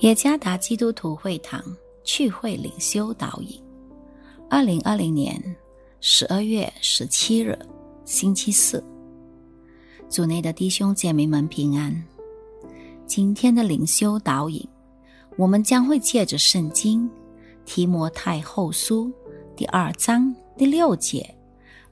[0.00, 1.62] 耶加达基督徒会堂
[2.02, 3.60] 聚会领袖导引，
[4.50, 5.40] 二零二零年
[6.00, 7.56] 十二月十七日，
[8.04, 8.82] 星期四。
[10.08, 11.94] 组内的弟兄姐妹们平安。
[13.06, 14.66] 今天的灵修导引，
[15.36, 17.08] 我们将会借着圣经
[17.64, 19.12] 提摩太后书
[19.54, 21.32] 第二章第六节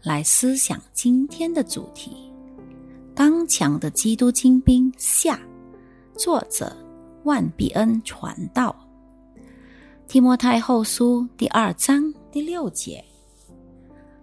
[0.03, 2.11] 来思想今天的主题：
[3.15, 5.39] 刚强的基督精兵下。
[6.17, 6.75] 作者。
[7.25, 8.75] 万必恩传道，
[10.09, 13.05] 提摩太后书第二章第六节：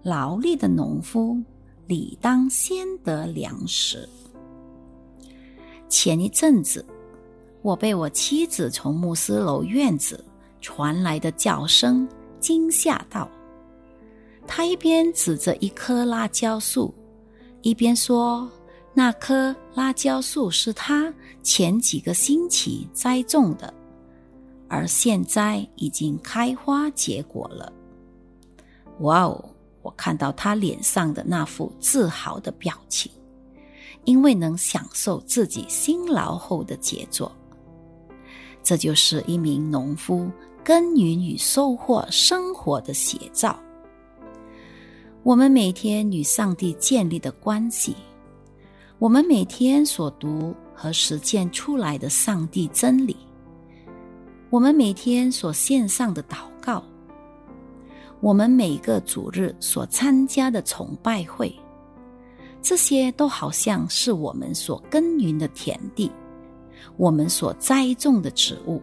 [0.01, 1.37] 劳力的农夫
[1.85, 4.07] 理当先得粮食。
[5.87, 6.83] 前一阵子，
[7.61, 10.23] 我被我妻子从牧师楼院子
[10.59, 12.07] 传来的叫声
[12.39, 13.29] 惊吓到。
[14.47, 16.93] 她一边指着一棵辣椒树，
[17.61, 18.49] 一边说。
[18.97, 23.71] 那棵辣椒树是他前几个星期栽种的，
[24.67, 27.71] 而现在已经开花结果了。
[29.01, 29.49] 哇哦！
[29.83, 33.11] 我看到他脸上的那副自豪的表情，
[34.03, 37.31] 因为能享受自己辛劳后的杰作。
[38.63, 40.27] 这就是一名农夫
[40.63, 43.59] 耕耘与收获生活的写照。
[45.21, 47.95] 我们每天与上帝建立的关系。
[48.99, 53.15] 我们每天所读和实践出来的上帝真理，
[54.49, 56.83] 我们每天所献上的祷告，
[58.21, 61.53] 我们每个主日所参加的崇拜会，
[62.59, 66.11] 这些都好像是我们所耕耘的田地，
[66.95, 68.81] 我们所栽种的植物，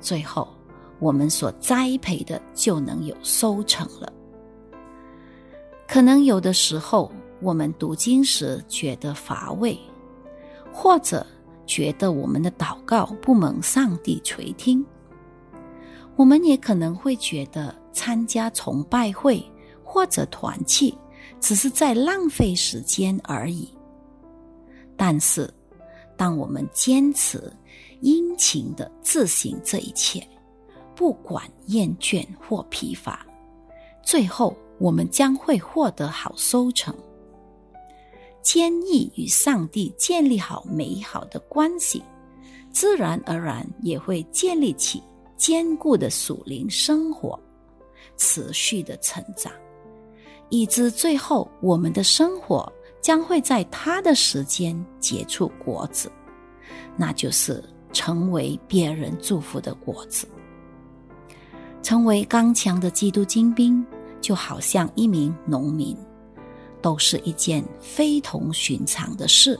[0.00, 0.48] 最后
[0.98, 4.10] 我们所栽培的就能有收成了。
[5.86, 7.12] 可能有的时候。
[7.42, 9.78] 我们读经时觉得乏味，
[10.72, 11.26] 或者
[11.66, 14.84] 觉得我们的祷告不蒙上帝垂听，
[16.16, 19.42] 我们也可能会觉得参加崇拜会
[19.82, 20.96] 或者团契
[21.40, 23.68] 只是在浪费时间而已。
[24.96, 25.52] 但是，
[26.16, 27.50] 当我们坚持
[28.00, 30.22] 殷勤的自行这一切，
[30.94, 33.24] 不管厌倦或疲乏，
[34.02, 36.94] 最后我们将会获得好收成。
[38.52, 42.02] 坚毅与上帝建立好美好的关系，
[42.72, 45.00] 自然而然也会建立起
[45.36, 47.38] 坚固的属灵生活，
[48.16, 49.52] 持续的成长，
[50.48, 52.68] 以至最后我们的生活
[53.00, 56.10] 将会在他的时间结出果子，
[56.96, 57.62] 那就是
[57.92, 60.26] 成为别人祝福的果子。
[61.84, 63.86] 成为刚强的基督精兵，
[64.20, 65.96] 就好像一名农民。
[66.82, 69.58] 都是一件非同寻常的事。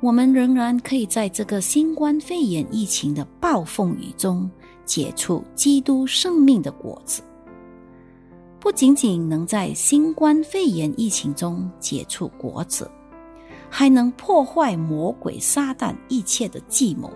[0.00, 4.50] 我们仍然可以在这个新冠肺炎疫情的暴风雨中
[4.84, 7.22] 结出基督生命的果子。
[8.58, 12.90] 不仅仅能在新冠肺炎疫情中结出果子，
[13.68, 17.10] 还能破坏魔鬼撒旦一切的计谋，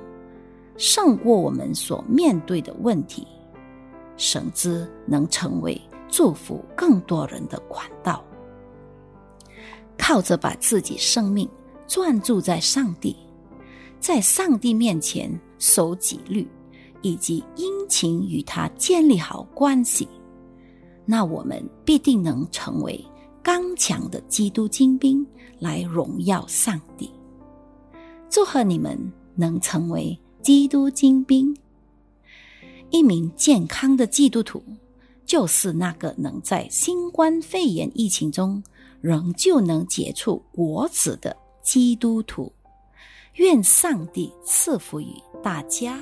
[0.76, 3.26] 胜过我们所面对的问题，
[4.16, 8.24] 甚至能成为祝福更多人的管道。
[9.98, 11.48] 靠着把自己生命
[11.86, 13.16] 专注在上帝，
[13.98, 16.46] 在上帝面前守纪律，
[17.02, 20.08] 以及殷勤与他建立好关系，
[21.04, 23.04] 那我们必定能成为
[23.42, 25.26] 刚强的基督精兵，
[25.58, 27.10] 来荣耀上帝。
[28.28, 28.98] 祝贺你们
[29.34, 31.56] 能成为基督精兵。
[32.90, 34.62] 一名健康的基督徒，
[35.24, 38.62] 就是那个能在新冠肺炎疫情中。
[39.06, 42.52] 仍旧能结出果子的基督徒，
[43.34, 45.96] 愿上帝赐福于大家。